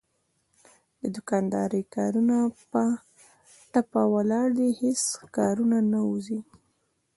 [1.01, 2.37] د دوکاندارۍ کارونه
[2.71, 2.83] په
[3.71, 5.01] ټپه ولاړ دي هېڅ
[5.37, 6.39] کارونه نه وځي.